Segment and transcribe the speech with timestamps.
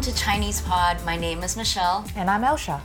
[0.02, 1.04] to Chinese Pod.
[1.04, 2.04] My name is Michelle.
[2.16, 2.80] And I'm Elsha.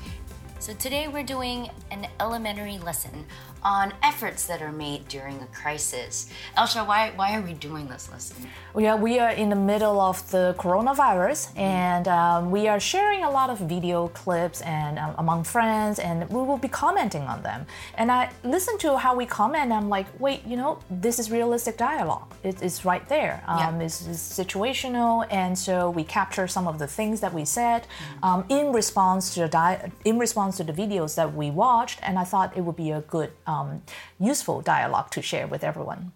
[0.59, 3.25] So today we're doing an elementary lesson
[3.65, 6.29] on efforts that are made during a crisis.
[6.55, 8.37] Elsha, why why are we doing this lesson?
[8.75, 13.23] We are, we are in the middle of the coronavirus and um, we are sharing
[13.23, 17.41] a lot of video clips and um, among friends and we will be commenting on
[17.41, 17.65] them.
[17.99, 19.71] And I listen to how we comment.
[19.71, 22.29] I'm like, wait, you know, this is realistic dialogue.
[22.43, 23.35] It, it's right there.
[23.47, 23.85] Um, Yeah.
[23.85, 27.81] it's, it's situational, and so we capture some of the things that we said
[28.27, 31.97] um, in response to the di- in response to the videos that we watched.
[32.03, 33.81] And I thought it would be a good, um,
[34.19, 36.11] useful dialogue to share with everyone.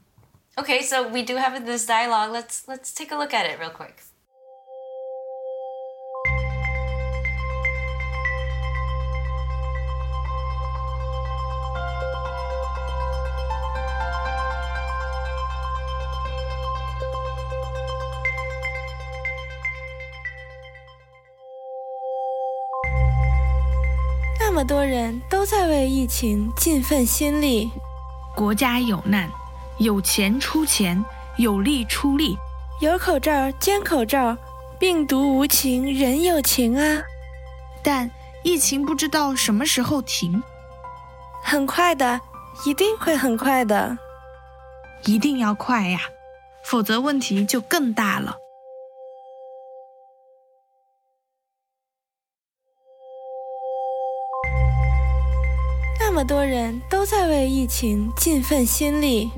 [0.57, 2.31] Okay, so we do have this dialogue.
[2.31, 4.03] Let's let's take a look at it real quick.
[24.59, 27.71] 么多人都在为疫情尽份心力，
[28.35, 29.29] 国家有难，
[29.77, 31.01] 有钱出钱，
[31.37, 32.37] 有力出力。
[32.81, 34.37] 有口罩捐口罩，
[34.77, 37.01] 病毒无情人有情啊！
[37.81, 38.11] 但
[38.43, 40.43] 疫情不知道什么时候停，
[41.41, 42.19] 很快的，
[42.65, 43.97] 一定会很快的。
[45.05, 46.01] 一定要快呀，
[46.65, 48.35] 否则问题就更大了。
[56.19, 59.31] 么多人都在为疫情尽份心力，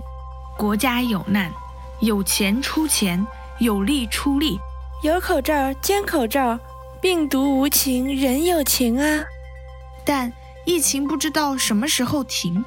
[0.57, 1.51] 国家有难，
[1.99, 3.23] 有钱出钱，
[3.59, 4.59] 有力出力。
[5.03, 6.59] 有口罩捐口罩，
[6.99, 9.23] 病毒无情人有情啊！
[10.03, 10.33] 但
[10.65, 12.65] 疫情不知道什么时候停，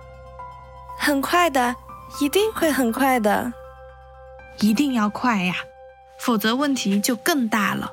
[0.97, 1.75] 很快的，
[2.21, 3.53] 一定会很快的。
[4.61, 5.57] 一定要快呀，
[6.21, 7.91] 否则问题就更大了。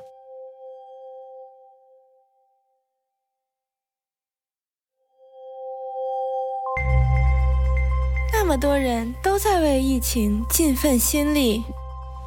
[8.52, 11.64] 么多人都在为疫情尽份心力，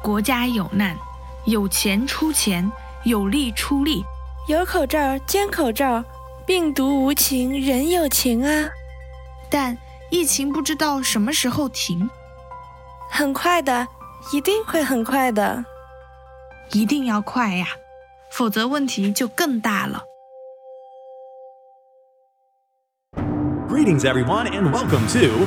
[0.02, 0.96] 国家有难，
[1.44, 2.68] 有钱出钱，
[3.04, 4.04] 有力出力。
[4.48, 6.02] 有口罩兼口罩，
[6.44, 8.68] 病毒无情人有情啊！
[9.48, 9.78] 但
[10.10, 12.10] 疫情不知道什么时候停，
[13.08, 13.86] 很快的，
[14.32, 15.64] 一定会很快的。
[16.72, 17.68] 一定要快呀，
[18.32, 20.02] 否则问题就更大了。
[23.68, 25.46] Greetings, everyone, and welcome to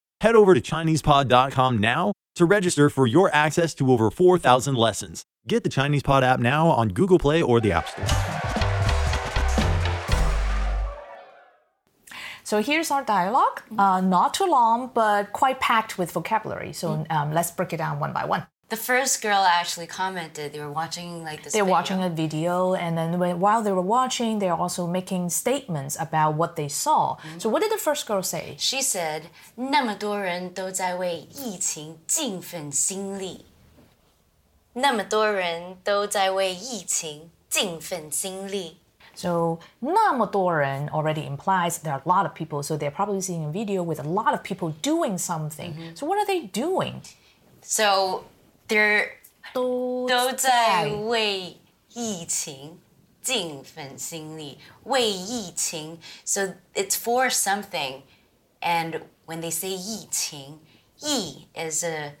[0.21, 5.23] Head over to ChinesePod.com now to register for your access to over 4,000 lessons.
[5.47, 8.05] Get the Chinese Pod app now on Google Play or the App Store.
[12.43, 13.63] So here's our dialogue.
[13.75, 16.71] Uh, not too long, but quite packed with vocabulary.
[16.71, 20.58] So um, let's break it down one by one The first girl actually commented they
[20.58, 21.52] were watching like this.
[21.52, 21.72] They're video.
[21.72, 26.34] watching a video, and then when, while they were watching, they're also making statements about
[26.34, 27.16] what they saw.
[27.38, 28.56] So what did the first girl say?
[28.58, 33.46] She said, 那么多人都在为疫情尽份心力。
[34.72, 38.78] 那么多人都在为疫情尽份心力。
[39.14, 42.64] So 那么多人 already implies there are a lot of people.
[42.64, 45.94] So they're probably seeing a video with a lot of people doing something.
[45.94, 47.00] So what are they doing?
[47.62, 48.24] So
[48.70, 49.08] they're
[49.52, 51.56] 都都在为
[51.94, 52.78] 疫情
[53.22, 55.98] 尽份心力，为疫情。
[56.24, 58.02] So it's for something,
[58.60, 60.60] and when they say 疫情，
[61.00, 62.14] 疫 is a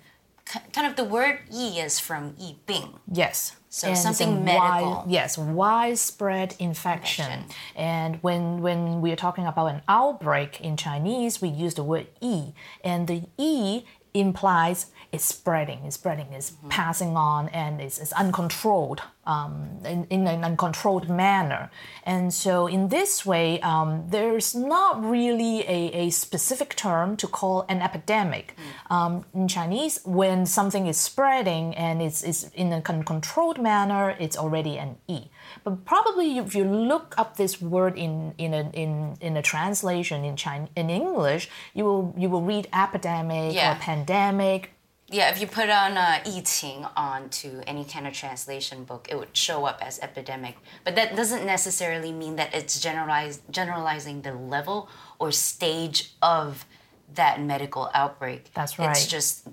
[0.46, 2.94] kind of the word 疫 is from 疫病。
[3.12, 3.52] Yes.
[3.68, 5.04] So And it's a something wide- medical.
[5.06, 7.26] yes, widespread infection.
[7.30, 7.44] Infection.
[7.76, 12.06] And when when we are talking about an outbreak in Chinese, we use the word
[12.20, 13.84] "yi," and the "yi"
[14.14, 16.69] implies it's spreading, it's spreading, it's Mm-hmm.
[16.69, 19.01] passing on, and it's, it's uncontrolled.
[19.23, 21.69] um, in, in an uncontrolled manner.
[22.03, 27.63] And so, in this way, um, there's not really a, a specific term to call
[27.69, 28.55] an epidemic.
[28.89, 34.15] Um, in Chinese, when something is spreading and it's, it's in a con- controlled manner,
[34.19, 35.19] it's already an E.
[35.63, 40.25] But probably if you look up this word in, in, a, in, in a translation
[40.25, 43.73] in, Chinese, in English, you will, you will read epidemic Yeah.
[43.73, 44.71] or pandemic.
[45.11, 49.35] Yeah, if you put on uh, 疫情 onto any kind of translation book, it would
[49.35, 50.55] show up as epidemic.
[50.85, 54.87] But that doesn't necessarily mean that it's generalized, generalizing the level
[55.19, 56.65] or stage of
[57.13, 58.53] that medical outbreak.
[58.53, 58.91] That's right.
[58.91, 59.49] It's just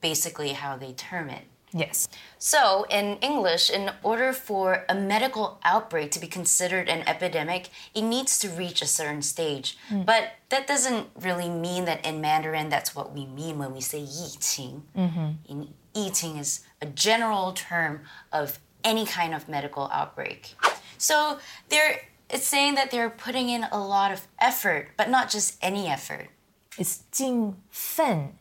[0.00, 1.44] basically how they term it.
[1.72, 2.08] Yes.
[2.38, 8.02] So, in English, in order for a medical outbreak to be considered an epidemic, it
[8.02, 9.76] needs to reach a certain stage.
[9.90, 10.06] Mm.
[10.06, 14.00] But that doesn't really mean that in Mandarin that's what we mean when we say
[14.00, 14.82] 疫情.
[14.96, 15.64] Mm-hmm.
[15.94, 18.00] 疫情 is a general term
[18.32, 20.54] of any kind of medical outbreak.
[20.98, 21.38] So,
[21.68, 25.88] they're, it's saying that they're putting in a lot of effort, but not just any
[25.88, 26.28] effort.
[26.78, 28.34] It's 尽份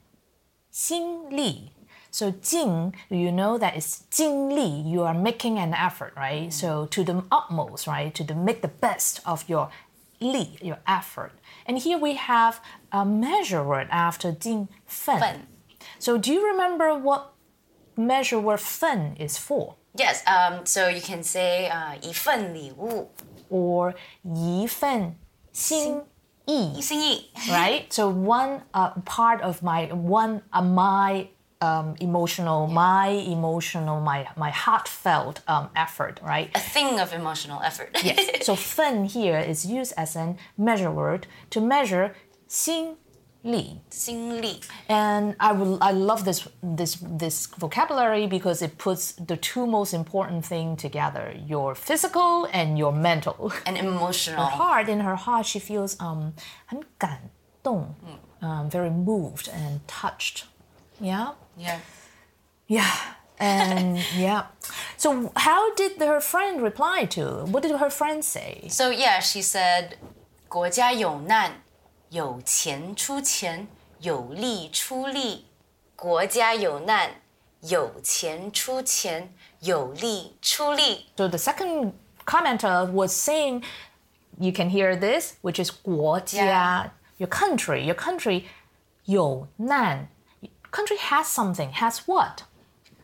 [0.72, 1.72] 心力。
[2.15, 4.83] So 尽, you know that it's 尽力.
[4.91, 6.53] You are making an effort, right?
[6.53, 8.13] So to the utmost, right?
[8.15, 9.71] To the, make the best of your
[10.21, 11.33] 力, your effort.
[11.67, 12.61] And here we have
[12.93, 15.21] a measure word after 尽份.
[15.21, 15.47] 份.
[15.99, 17.33] So do you remember what
[17.97, 19.77] measure word 份 is for?
[19.95, 23.11] Yes, um, so you can say uh, 一份礼物,
[23.51, 25.17] Or 一份
[25.53, 26.03] 心
[26.47, 27.31] 意.一心意.
[27.49, 27.85] right?
[27.91, 31.29] So one uh, part of my one uh, my
[31.65, 36.51] um, emotional, my emotional, my my heartfelt um, effort, right?
[36.55, 37.91] a thing of emotional effort.
[38.03, 38.47] Yes.
[38.47, 42.15] so 份 here is used as a measure word to measure
[42.49, 42.97] 心
[43.43, 43.81] 力.
[43.91, 44.61] 心力.
[44.89, 49.93] And I will I love this this this vocabulary because it puts the two most
[49.93, 53.53] important thing together: your physical and your mental.
[53.67, 54.47] and emotional.
[54.47, 56.33] heart in her heart she feels um
[56.67, 57.31] 很感
[57.63, 57.95] 动,
[58.41, 60.45] um, very moved and touched.
[61.01, 61.33] Yeah.
[61.57, 61.81] Yeah.
[62.67, 62.91] Yeah.
[63.39, 64.45] And yeah.
[64.97, 67.47] So how did her friend reply to?
[67.47, 68.69] What did her friend say?
[68.69, 69.97] So yeah, she said,
[70.49, 71.63] 国家有难，
[72.11, 73.67] 有钱出钱，
[74.01, 75.47] 有力出力。
[75.97, 77.11] 国家有难，
[77.63, 81.07] 有钱出钱，有力出力。
[81.17, 81.93] So the second
[82.27, 83.63] commenter was saying,
[84.39, 88.45] you can hear this, which is 国家, your country, your country
[89.05, 90.09] 有难.
[90.75, 92.45] Country has something, has what?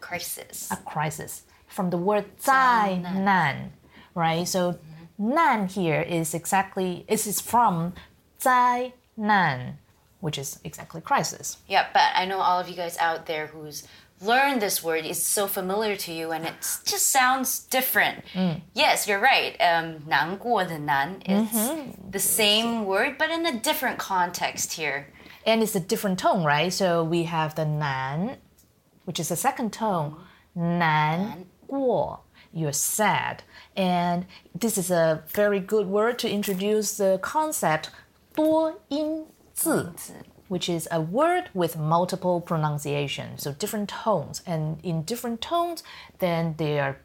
[0.00, 0.68] Crisis.
[0.70, 3.72] a crisis from the word 灾难,
[4.14, 4.46] right?
[4.46, 4.78] So
[5.18, 7.92] 难 here is exactly this is from
[8.40, 9.78] 灾难,
[10.20, 11.56] which is exactly crisis.
[11.66, 13.82] Yeah, but I know all of you guys out there who's
[14.22, 18.24] learned this word is so familiar to you and it just sounds different.
[18.74, 19.56] Yes, you're right.
[19.60, 25.08] Um, 难过的难, it's the same word, but in a different context here.
[25.46, 26.72] And it's a different tone, right?
[26.72, 28.38] So we have the 难,
[29.04, 30.16] which is the second tone.
[30.54, 32.20] 难过,
[32.52, 33.42] you're sad.
[33.76, 37.90] And this is a very good word to introduce the concept
[38.34, 39.92] 多音字.
[40.48, 44.42] which is a word with multiple pronunciations, so different tones.
[44.46, 45.82] And in different tones,
[46.18, 46.98] then they are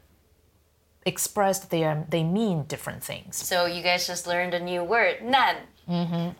[1.06, 5.22] expressed, they, are, they mean different things, So you guys just learned a new word,
[5.22, 5.56] 难.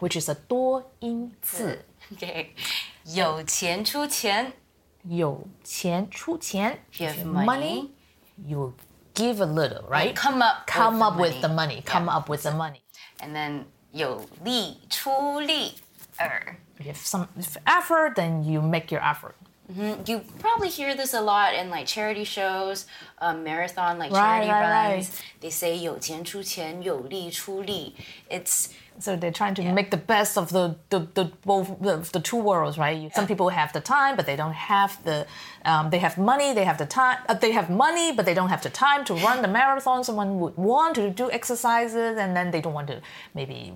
[0.00, 1.84] which is a 多音字.
[2.14, 2.48] Okay.
[3.04, 4.52] 有钱出钱,
[5.04, 6.78] 有钱出钱.
[6.92, 7.90] If you have If money,
[8.46, 8.74] you
[9.14, 10.14] give a little, right?
[10.14, 11.40] come up Come with the up with money.
[11.40, 11.82] the money.
[11.84, 12.80] Come up with the money.
[13.18, 15.74] And then 有力出力.
[16.20, 16.56] Er.
[16.78, 17.28] If you have some
[17.66, 19.34] effort, then you make your effort.
[20.04, 22.84] You probably hear this a lot in like charity shows,
[23.20, 25.08] um, marathon like Right, charity right, runs.
[25.10, 25.22] right.
[25.40, 27.94] They say 有钱出钱,有力出力.
[28.28, 32.20] It's So they're trying to make the best of the the, the both the, the
[32.20, 32.94] two worlds, right?
[32.94, 35.26] You- Some people have the time, but they don't have the.
[35.64, 37.16] Um, they have money, they have the time.
[37.26, 40.04] Uh, they have money, but they don't have the time to run the marathon.
[40.04, 43.00] Someone would want to do exercises, and then they don't want to
[43.34, 43.72] maybe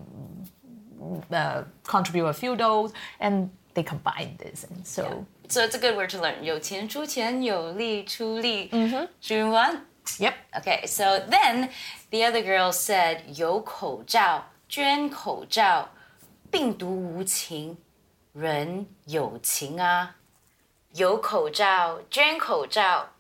[1.32, 5.96] uh, contribute a few dollars, and they combine this, and so so it's a good
[5.96, 6.42] word to learn.
[6.42, 8.68] 有钱出钱,有力出力.
[8.70, 9.08] Mm-hmm.
[9.22, 9.80] Should we move on?
[10.18, 10.34] yep.
[10.52, 11.70] Okay, so then
[12.10, 15.88] the other girl said 有口罩,捐口罩,
[16.50, 17.76] 病毒无情,
[18.32, 20.16] 人有情啊。
[20.94, 23.10] 有口罩,捐口罩,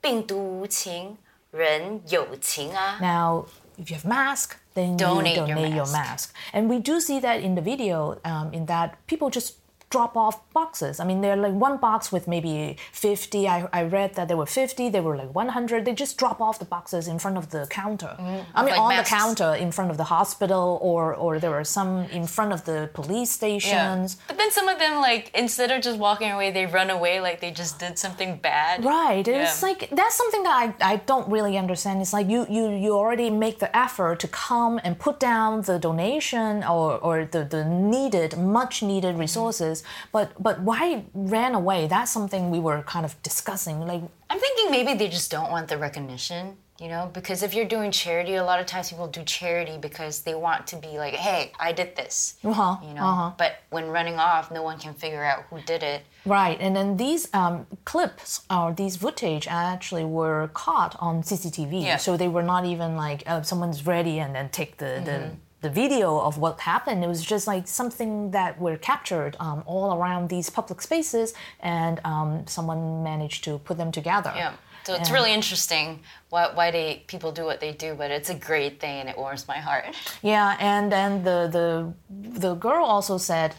[0.00, 1.16] 病毒无情,
[1.50, 2.98] 人有情啊。
[3.00, 3.46] Now,
[3.78, 5.92] if you have mask, then Donate you your donate your mask.
[5.92, 6.30] mask.
[6.52, 9.54] And we do see that in the video, um, in that people just
[9.95, 10.95] drop off boxes.
[11.01, 12.53] I mean, they're like one box with maybe
[12.91, 13.47] 50.
[13.55, 15.85] I, I read that there were 50, they were like 100.
[15.85, 18.13] They just drop off the boxes in front of the counter.
[18.19, 19.09] I mean, Mm, like on masks.
[19.09, 22.59] the counter in front of the hospital, or, or there were some in front of
[22.69, 24.17] the police stations.
[24.29, 27.37] But then some of them, like, instead of just walking away, they run away like
[27.43, 28.83] they just did something bad.
[28.83, 29.25] Right.
[29.27, 32.01] It's like that's something that I, I don't really understand.
[32.01, 35.77] It's like you, you you already make the effort to come and put down the
[35.87, 41.87] donation or, or the, the needed, much needed resources, but but why ran away?
[41.87, 43.79] That's something we were kind of discussing.
[43.81, 47.09] Like I'm thinking maybe they just don't want the recognition, you know?
[47.13, 50.65] Because if you're doing charity, a lot of times people do charity because they want
[50.67, 52.35] to be like, hey, I did this.
[52.43, 53.35] Uh-huh, You know?
[53.37, 56.01] But when running off, no one can figure out who did it.
[56.25, 61.83] Right, and then these um, clips or these footage actually were caught on CCTV.
[61.83, 61.97] Yeah.
[61.97, 65.31] So they were not even like uh, someone's ready and then take the, the
[65.62, 67.02] the video of what happened.
[67.02, 72.00] It was just like something that were captured um, all around these public spaces, and
[72.04, 74.32] um, someone managed to put them together.
[74.36, 74.52] Yeah.
[74.84, 78.34] So it's really interesting why, why they people do what they do, but it's a
[78.34, 79.84] great thing and it warms my heart.
[80.22, 81.92] Yeah, and then the the
[82.40, 83.52] the girl also said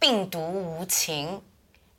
[0.00, 1.42] 病毒无情，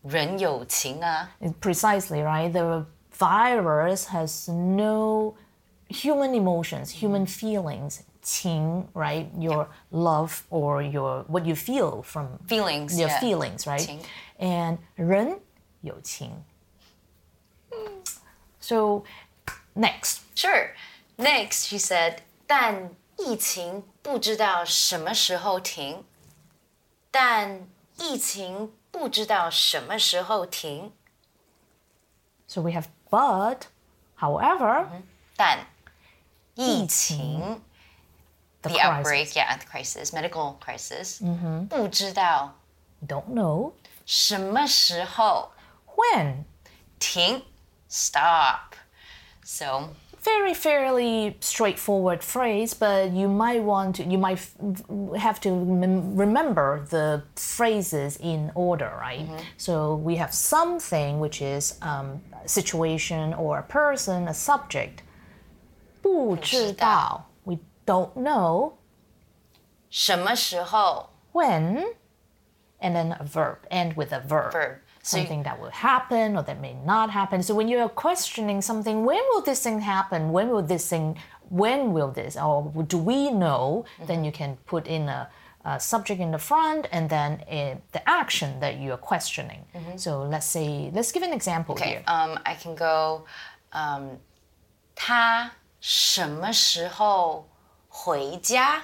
[0.02, 1.30] 人有情啊。
[1.62, 2.52] precisely right.
[2.52, 5.36] The virus has no
[5.88, 8.02] human emotions, human feelings.
[8.24, 9.28] 情, right?
[9.38, 13.20] Your love or your what you feel from Feelings, your yeah.
[13.20, 13.80] feelings, right?
[13.80, 14.00] 情
[14.40, 15.40] And 人
[15.82, 16.44] 有情.
[18.60, 19.04] So
[19.76, 20.72] next, Sure.
[21.18, 26.04] Next, she said, 但疫情不知道什么时候停。
[27.12, 27.68] 但
[27.98, 30.92] 疫情不知道什么时候停。
[32.50, 33.68] so we have but,
[34.20, 34.88] however,
[35.38, 35.60] 但
[36.56, 37.62] 疫情
[38.64, 38.84] the, the crisis.
[38.84, 41.22] outbreak, yeah, the crisis, medical crisis.
[41.70, 42.54] 不知道
[43.08, 43.72] Don't know
[44.06, 45.52] 什么时候
[45.96, 46.44] when.
[47.00, 47.42] 停
[47.90, 48.74] stop.
[49.44, 49.90] So
[50.22, 54.54] very fairly straightforward phrase, but you might want to, you might f-
[55.18, 59.26] have to mem- remember the phrases in order, right?
[59.58, 65.04] So we have something which is um, a situation or a person, a subject.
[66.02, 67.33] 不知道 we
[67.86, 68.74] don't know
[69.90, 71.84] 什么时候 when,
[72.80, 74.52] and then a verb, end with a verb.
[74.52, 74.78] verb.
[75.02, 77.42] So you- Something that will happen or that may not happen.
[77.42, 80.32] So when you're questioning something, when will this thing happen?
[80.32, 81.18] When will this thing,
[81.50, 83.86] when will this, or do we know?
[84.06, 85.30] Then you can put in a,
[85.66, 89.66] a subject in the front and then uh, the action that you're questioning.
[89.96, 92.04] So let's say, let's give an example Okay, here.
[92.08, 93.26] um, I can go.
[93.72, 94.20] Um,
[94.96, 97.48] 他什么时候
[97.94, 98.82] 回家？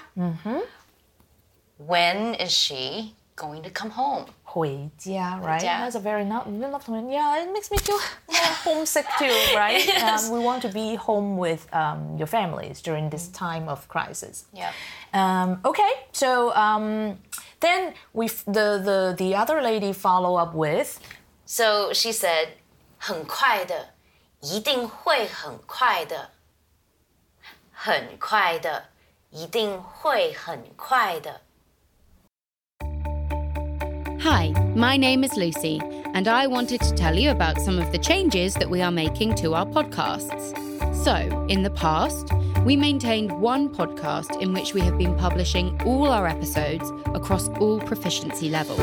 [1.78, 4.26] When is she going to come home?
[4.42, 5.58] 回家, right?
[5.58, 5.80] 回家。
[5.80, 7.98] That's a very not, yeah, it makes me feel
[8.28, 9.86] more homesick too, right?
[10.02, 14.46] Um, we want to be home with um, your families during this time of crisis.
[14.54, 14.72] Yeah.
[15.12, 17.18] Um, okay, so um,
[17.60, 20.98] then we the, the the other lady follow up with
[21.48, 22.48] So she said,
[22.98, 23.90] 很快的，
[24.40, 26.30] 一定会很快的，
[27.72, 28.86] 很快的，
[29.30, 31.40] 一定会很快的。
[34.20, 35.80] Hi, my name is Lucy,
[36.14, 39.36] and I wanted to tell you about some of the changes that we are making
[39.36, 40.54] to our podcasts.
[40.94, 42.32] So, in the past,
[42.64, 47.78] we maintained one podcast in which we have been publishing all our episodes across all
[47.78, 48.80] proficiency levels.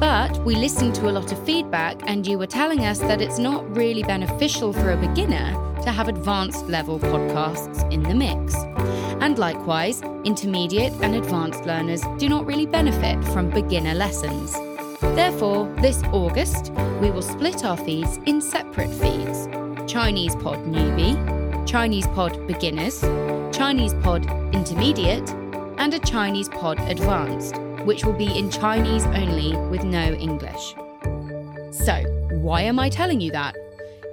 [0.00, 3.38] But we listened to a lot of feedback, and you were telling us that it's
[3.38, 8.54] not really beneficial for a beginner to have advanced level podcasts in the mix.
[9.25, 14.53] And likewise, intermediate and advanced learners do not really benefit from beginner lessons.
[15.01, 19.47] Therefore, this August, we will split our feeds in separate feeds
[19.91, 21.17] Chinese Pod Newbie,
[21.65, 23.01] Chinese Pod Beginners,
[23.51, 25.27] Chinese Pod Intermediate,
[25.79, 30.75] and a Chinese Pod Advanced, which will be in Chinese only with no English.
[31.71, 31.95] So,
[32.29, 33.55] why am I telling you that?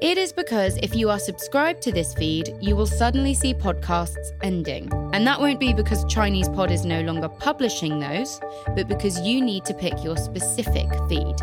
[0.02, 4.32] It is because if you are subscribed to this feed, you will suddenly see podcasts
[4.42, 4.90] ending.
[5.12, 8.40] And that won't be because Chinese Pod is no longer publishing those,
[8.74, 11.38] but because you need to pick your specific feed.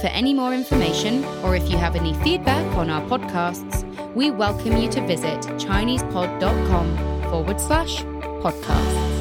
[0.00, 4.78] For any more information, or if you have any feedback on our podcasts, we welcome
[4.78, 8.02] you to visit ChinesePod.com forward slash
[8.42, 9.20] podcasts.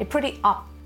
[0.00, 0.40] a pretty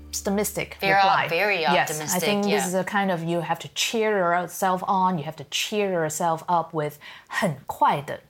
[0.08, 1.28] optimistic Very- reply.
[1.28, 2.66] very Yes, I optimistic, think this yeah.
[2.68, 5.18] is a kind of you have to cheer yourself on.
[5.18, 6.98] You have to cheer yourself up with
[7.28, 8.20] 很快的，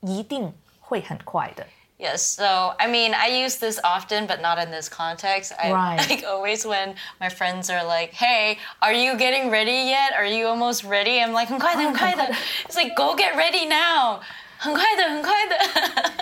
[0.00, 1.66] 一定会很快的。
[1.96, 5.52] Yes, so I mean, I use this often, but not in this context.
[5.56, 6.08] I Right.
[6.10, 10.12] like always when my friends are like, "Hey, are you getting ready yet?
[10.14, 12.24] Are you almost ready?" I'm like, "很快的，很快的."
[12.68, 14.20] It's like, "Go get ready now."
[14.58, 15.56] 很快的，很快的.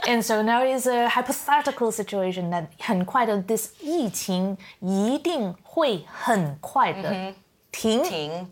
[0.08, 7.34] And so now is a hypothetical situation that 很快的 this 疫情一定会很快的
[7.70, 8.02] 停。
[8.02, 8.50] 停.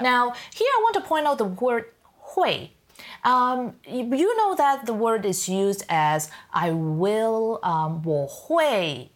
[0.00, 1.84] Now, here I want to point out the word
[2.18, 2.72] 会.
[3.22, 9.10] Um, you you know that the word is used as I will, um, 我会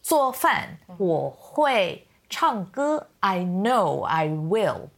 [0.00, 3.08] 做饭，我会唱歌.
[3.20, 4.88] I know I will.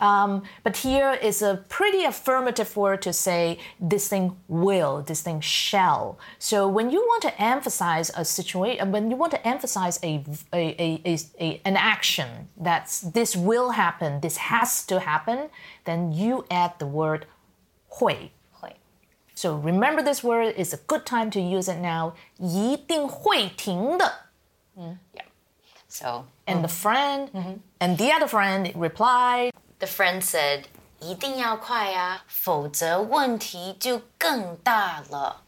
[0.00, 5.40] Um, but here is a pretty affirmative word to say this thing will, this thing
[5.40, 6.18] shall.
[6.38, 10.22] So when you want to emphasize a situation, when you want to emphasize a,
[10.52, 15.48] a, a, a, a- an action that's this will happen, this has to happen,
[15.86, 17.24] then you add the word
[17.88, 18.32] 会.
[18.52, 18.76] 会.
[19.34, 20.52] So remember this word.
[20.58, 22.12] It's a good time to use it now.
[22.38, 24.12] 一定会停的.
[24.76, 25.24] Yeah.
[25.88, 27.30] So And the friend
[27.80, 30.64] and the other friend replied, the friend said,
[31.00, 35.42] 一定要快啊，否则问题就更大了。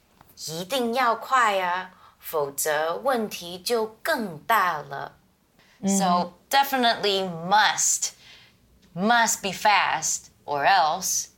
[0.47, 5.17] 一定要快啊，否则问题就更大了。
[5.85, 8.11] So definitely must,
[8.95, 11.29] must be fast, or else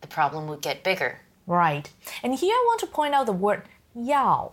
[0.00, 1.16] the problem would get bigger.
[1.46, 1.86] Right.
[2.22, 3.62] And here I want to point out the word
[3.94, 4.52] 要.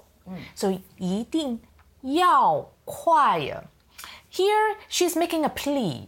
[0.56, 1.62] So 一定
[2.02, 3.64] 要快啊.
[4.32, 6.08] Here she's making a plea.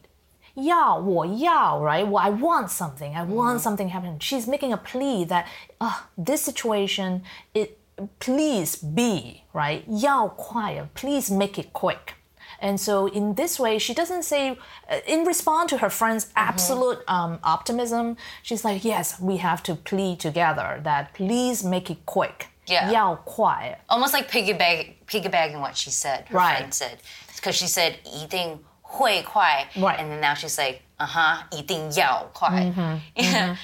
[0.65, 3.59] 要我要 right well I want something I want mm-hmm.
[3.59, 5.47] something happen she's making a plea that
[5.81, 7.23] uh, this situation
[7.55, 7.79] it
[8.19, 12.15] please be right 要快 please make it quick
[12.61, 14.59] and so in this way, she doesn't say,
[14.91, 16.49] uh, in response to her friend's mm-hmm.
[16.49, 17.15] absolute mm-hmm.
[17.15, 22.49] um, optimism, she's like, yes, we have to plead together that please make it quick.
[22.67, 22.91] Yeah.
[22.93, 23.79] 要快.
[23.89, 26.59] Almost like piggyback, piggybacking what she said, her right.
[26.59, 26.99] friend said.
[27.35, 29.98] Because she said, 疫情 会快, Right.
[30.00, 32.72] and then now she's like, uh huh, 一定要 快.
[33.16, 33.56] Yeah.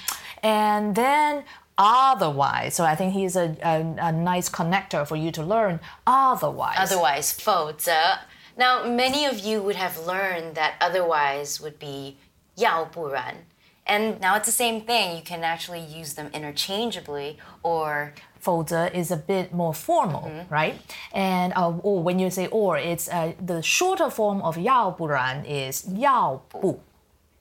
[0.44, 1.44] And then,
[1.78, 5.80] otherwise, so I think he's a, a, a nice connector for you to learn.
[6.06, 6.78] Otherwise.
[6.80, 8.20] Otherwise, 否则.
[8.58, 12.18] Now, many of you would have learned that otherwise would be
[12.58, 13.46] 要不然.
[13.88, 15.16] And now it's the same thing.
[15.16, 18.14] You can actually use them interchangeably or
[18.47, 20.55] 否则 is a bit more formal, mm-hmm.
[20.55, 20.75] right?
[21.13, 25.85] And uh, or when you say or, it's uh, the shorter form of 要不然 is
[25.99, 26.79] 要不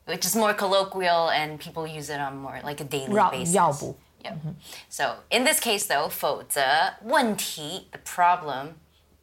[0.08, 3.54] which is more colloquial and people use it on more like a daily Ra- basis.
[3.54, 4.32] 要不 yeah.
[4.32, 4.54] Mm-hmm.
[4.89, 6.62] So in this case though, 否则
[7.04, 8.74] 问题 the problem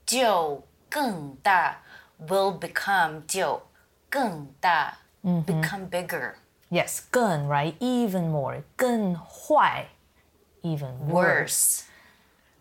[0.06, 1.78] 就更大
[2.28, 3.60] will become 就
[4.08, 5.44] 更大 mm-hmm.
[5.44, 6.34] become bigger.
[6.70, 9.88] Yes, 更 right even more 更坏
[10.61, 11.83] even worse.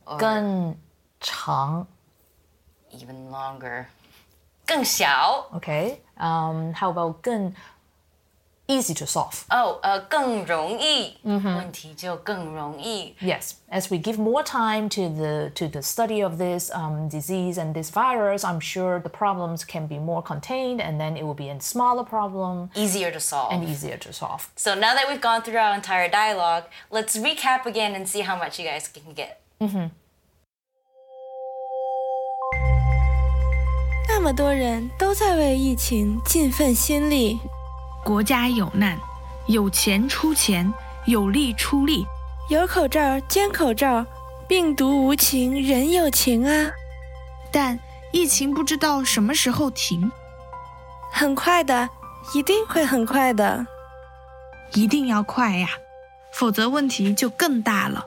[0.04, 0.76] worse 更
[1.20, 1.86] 长
[2.90, 3.86] even longer
[4.66, 6.00] 更小 Okay.
[6.16, 7.52] Um, how about 更
[8.70, 9.44] easy to solve?
[9.50, 17.08] 哦呃更容易问题就更容易 Yes, as we give more time to the to the study of this um,
[17.08, 21.22] disease and this virus, I'm sure the problems can be more contained, and then it
[21.24, 24.48] will be a smaller problem easier to solve and easier to solve.
[24.56, 28.36] So now that we've gone through our entire dialogue, let's recap again and see how
[28.36, 29.40] much you guys can get.
[34.08, 37.38] 那么多人都在为疫情尽份心力，
[38.03, 38.97] 国家有难，
[39.47, 40.73] 有钱出钱，
[41.05, 42.05] 有力出力。
[42.49, 44.05] 有口罩捐口罩，
[44.47, 46.71] 病毒无情人有情啊！
[47.51, 47.79] 但
[48.11, 50.11] 疫情不知道什么时候停，
[51.13, 51.87] 很快的，
[52.33, 53.65] 一定会很快的。
[54.73, 55.69] 一定要快呀，
[56.33, 58.05] 否则问题就更大了。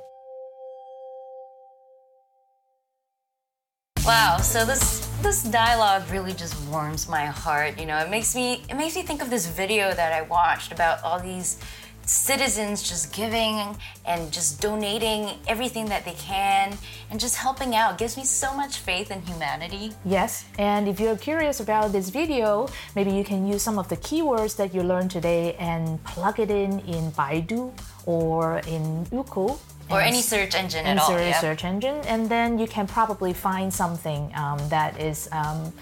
[4.05, 7.81] Wow, so this this dialogue really just warms my heart.
[7.81, 10.73] You know, it makes me it makes me think of this video that I watched
[10.73, 11.57] about all these
[12.05, 16.77] citizens just giving and just donating everything that they can
[17.11, 17.95] and just helping out.
[17.95, 19.93] It gives me so much faith in humanity.
[20.05, 23.97] Yes, and if you're curious about this video, maybe you can use some of the
[23.97, 27.73] keywords that you learned today and plug it in in Baidu
[28.05, 29.59] or in Youku.
[29.91, 31.09] Or any search engine at all.
[31.09, 31.41] search, yep.
[31.41, 35.73] search engine, and then you can probably find something um, that is um,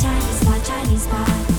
[0.02, 1.53] Chinese Pod, Chinese Pod.